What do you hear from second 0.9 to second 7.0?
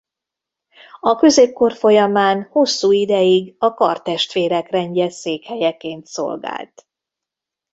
A középkor folyamán hosszú ideig a Kardtestvérek rendje székhelyeként szolgált.